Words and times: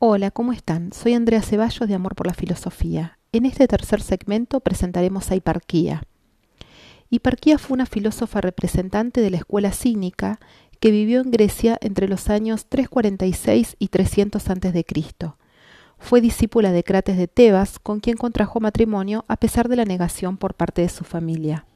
Hola, 0.00 0.30
¿cómo 0.30 0.52
están? 0.52 0.92
Soy 0.92 1.14
Andrea 1.14 1.42
Ceballos 1.42 1.88
de 1.88 1.94
Amor 1.96 2.14
por 2.14 2.28
la 2.28 2.32
Filosofía. 2.32 3.18
En 3.32 3.44
este 3.44 3.66
tercer 3.66 4.00
segmento 4.00 4.60
presentaremos 4.60 5.32
a 5.32 5.34
Hiparquía. 5.34 6.04
Hiparquía 7.10 7.58
fue 7.58 7.74
una 7.74 7.84
filósofa 7.84 8.40
representante 8.40 9.20
de 9.20 9.30
la 9.30 9.38
escuela 9.38 9.72
cínica 9.72 10.38
que 10.78 10.92
vivió 10.92 11.20
en 11.20 11.32
Grecia 11.32 11.78
entre 11.80 12.06
los 12.06 12.30
años 12.30 12.66
346 12.66 13.74
y 13.80 13.88
300 13.88 14.48
a.C. 14.48 14.84
Fue 15.98 16.20
discípula 16.20 16.70
de 16.70 16.84
Crates 16.84 17.16
de 17.16 17.26
Tebas, 17.26 17.80
con 17.80 17.98
quien 17.98 18.16
contrajo 18.16 18.60
matrimonio 18.60 19.24
a 19.26 19.36
pesar 19.36 19.68
de 19.68 19.74
la 19.74 19.84
negación 19.84 20.36
por 20.36 20.54
parte 20.54 20.80
de 20.80 20.90
su 20.90 21.02
familia. 21.02 21.66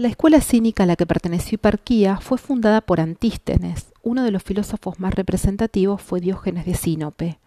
La 0.00 0.08
escuela 0.08 0.40
cínica 0.40 0.84
a 0.84 0.86
la 0.86 0.96
que 0.96 1.04
perteneció 1.04 1.56
Hiparquía 1.56 2.16
fue 2.22 2.38
fundada 2.38 2.80
por 2.80 3.02
Antístenes. 3.02 3.92
Uno 4.02 4.24
de 4.24 4.30
los 4.30 4.42
filósofos 4.42 4.98
más 4.98 5.14
representativos 5.14 6.00
fue 6.00 6.22
Diógenes 6.22 6.64
de 6.64 6.72
Sinope. 6.72 7.38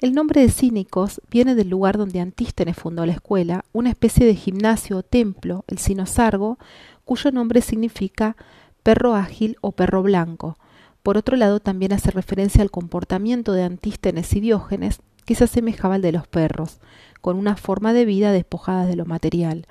El 0.00 0.12
nombre 0.12 0.42
de 0.42 0.48
cínicos 0.48 1.20
viene 1.28 1.56
del 1.56 1.68
lugar 1.68 1.98
donde 1.98 2.20
Antístenes 2.20 2.76
fundó 2.76 3.04
la 3.04 3.14
escuela, 3.14 3.64
una 3.72 3.90
especie 3.90 4.24
de 4.24 4.36
gimnasio 4.36 4.98
o 4.98 5.02
templo, 5.02 5.64
el 5.66 5.78
Cinosargo, 5.78 6.56
cuyo 7.04 7.32
nombre 7.32 7.60
significa 7.60 8.36
perro 8.84 9.16
ágil 9.16 9.56
o 9.60 9.72
perro 9.72 10.04
blanco, 10.04 10.58
por 11.02 11.16
otro 11.16 11.36
lado, 11.36 11.58
también 11.58 11.92
hace 11.92 12.12
referencia 12.12 12.62
al 12.62 12.70
comportamiento 12.70 13.50
de 13.52 13.64
Antístenes 13.64 14.32
y 14.36 14.40
Diógenes, 14.40 15.00
que 15.24 15.34
se 15.34 15.42
asemejaba 15.42 15.96
al 15.96 16.02
de 16.02 16.12
los 16.12 16.28
perros, 16.28 16.78
con 17.20 17.36
una 17.36 17.56
forma 17.56 17.92
de 17.92 18.04
vida 18.04 18.30
despojada 18.30 18.86
de 18.86 18.94
lo 18.94 19.04
material, 19.04 19.66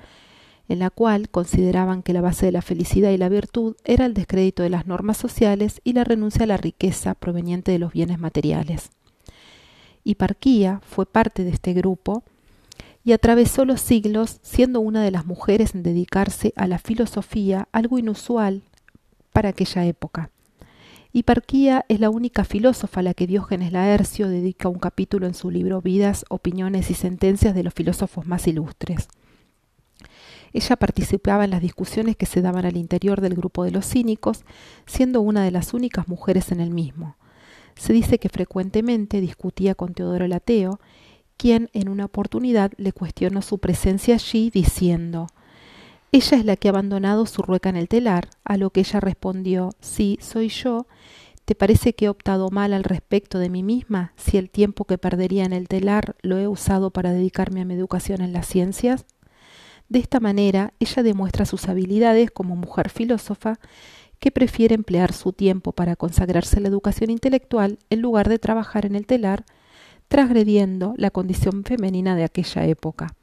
en 0.68 0.78
la 0.80 0.90
cual 0.90 1.28
consideraban 1.28 2.02
que 2.02 2.12
la 2.12 2.20
base 2.20 2.46
de 2.46 2.52
la 2.52 2.62
felicidad 2.62 3.10
y 3.10 3.16
la 3.16 3.28
virtud 3.28 3.76
era 3.84 4.06
el 4.06 4.14
descrédito 4.14 4.62
de 4.62 4.70
las 4.70 4.86
normas 4.86 5.16
sociales 5.16 5.80
y 5.84 5.92
la 5.92 6.04
renuncia 6.04 6.44
a 6.44 6.46
la 6.46 6.56
riqueza 6.56 7.14
proveniente 7.14 7.72
de 7.72 7.78
los 7.78 7.92
bienes 7.92 8.18
materiales. 8.18 8.90
Hiparquía 10.04 10.80
fue 10.84 11.06
parte 11.06 11.44
de 11.44 11.50
este 11.50 11.72
grupo 11.72 12.22
y 13.04 13.12
atravesó 13.12 13.64
los 13.64 13.80
siglos 13.80 14.38
siendo 14.42 14.80
una 14.80 15.02
de 15.02 15.10
las 15.10 15.26
mujeres 15.26 15.74
en 15.74 15.82
dedicarse 15.82 16.52
a 16.56 16.66
la 16.66 16.78
filosofía, 16.78 17.68
algo 17.72 17.98
inusual 17.98 18.62
para 19.32 19.50
aquella 19.50 19.84
época. 19.84 20.30
Hiparquía 21.12 21.84
es 21.88 22.00
la 22.00 22.10
única 22.10 22.44
filósofa 22.44 23.00
a 23.00 23.02
la 23.02 23.14
que 23.14 23.26
Diógenes 23.26 23.72
Laercio 23.72 24.28
dedica 24.28 24.68
un 24.68 24.78
capítulo 24.78 25.26
en 25.26 25.34
su 25.34 25.50
libro 25.50 25.80
Vidas, 25.80 26.24
Opiniones 26.28 26.90
y 26.90 26.94
Sentencias 26.94 27.54
de 27.54 27.62
los 27.62 27.72
filósofos 27.72 28.26
más 28.26 28.46
ilustres. 28.46 29.08
Ella 30.52 30.76
participaba 30.76 31.44
en 31.44 31.50
las 31.50 31.62
discusiones 31.62 32.16
que 32.16 32.26
se 32.26 32.42
daban 32.42 32.64
al 32.64 32.76
interior 32.76 33.20
del 33.20 33.34
grupo 33.34 33.64
de 33.64 33.70
los 33.70 33.86
cínicos, 33.86 34.44
siendo 34.86 35.20
una 35.20 35.44
de 35.44 35.50
las 35.50 35.74
únicas 35.74 36.08
mujeres 36.08 36.52
en 36.52 36.60
el 36.60 36.70
mismo. 36.70 37.16
Se 37.74 37.92
dice 37.92 38.18
que 38.18 38.28
frecuentemente 38.28 39.20
discutía 39.20 39.74
con 39.74 39.94
Teodoro 39.94 40.24
el 40.24 40.32
Ateo, 40.32 40.80
quien 41.36 41.68
en 41.74 41.88
una 41.88 42.06
oportunidad 42.06 42.72
le 42.78 42.92
cuestionó 42.92 43.42
su 43.42 43.58
presencia 43.58 44.14
allí, 44.14 44.50
diciendo 44.50 45.26
ella 46.12 46.38
es 46.38 46.44
la 46.44 46.56
que 46.56 46.68
ha 46.68 46.70
abandonado 46.70 47.26
su 47.26 47.42
rueca 47.42 47.68
en 47.68 47.76
el 47.76 47.88
telar, 47.88 48.30
a 48.44 48.56
lo 48.56 48.70
que 48.70 48.80
ella 48.80 49.00
respondió 49.00 49.70
Sí, 49.80 50.18
soy 50.22 50.48
yo. 50.48 50.86
¿Te 51.44 51.54
parece 51.54 51.94
que 51.94 52.06
he 52.06 52.08
optado 52.08 52.48
mal 52.50 52.72
al 52.72 52.84
respecto 52.84 53.38
de 53.38 53.50
mí 53.50 53.62
misma 53.62 54.12
si 54.16 54.38
el 54.38 54.48
tiempo 54.48 54.84
que 54.84 54.98
perdería 54.98 55.44
en 55.44 55.52
el 55.52 55.68
telar 55.68 56.16
lo 56.22 56.38
he 56.38 56.48
usado 56.48 56.90
para 56.90 57.12
dedicarme 57.12 57.60
a 57.60 57.64
mi 57.64 57.74
educación 57.74 58.22
en 58.22 58.32
las 58.32 58.46
ciencias? 58.46 59.04
De 59.88 59.98
esta 59.98 60.20
manera, 60.20 60.72
ella 60.80 61.02
demuestra 61.02 61.46
sus 61.46 61.68
habilidades 61.68 62.30
como 62.30 62.56
mujer 62.56 62.90
filósofa 62.90 63.58
que 64.18 64.30
prefiere 64.30 64.74
emplear 64.74 65.12
su 65.12 65.32
tiempo 65.32 65.72
para 65.72 65.96
consagrarse 65.96 66.58
a 66.58 66.60
la 66.60 66.68
educación 66.68 67.10
intelectual 67.10 67.78
en 67.90 68.00
lugar 68.00 68.28
de 68.28 68.38
trabajar 68.38 68.86
en 68.86 68.96
el 68.96 69.06
telar, 69.06 69.44
transgrediendo 70.08 70.94
la 70.96 71.10
condición 71.10 71.64
femenina 71.64 72.16
de 72.16 72.24
aquella 72.24 72.64
época. 72.64 73.14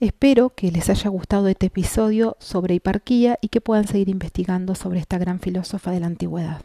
Espero 0.00 0.50
que 0.50 0.72
les 0.72 0.90
haya 0.90 1.08
gustado 1.10 1.46
este 1.46 1.66
episodio 1.66 2.36
sobre 2.40 2.74
hiparquía 2.74 3.38
y 3.40 3.48
que 3.48 3.60
puedan 3.60 3.86
seguir 3.86 4.08
investigando 4.08 4.74
sobre 4.74 4.98
esta 4.98 5.16
gran 5.16 5.38
filósofa 5.38 5.92
de 5.92 6.00
la 6.00 6.06
antigüedad. 6.06 6.62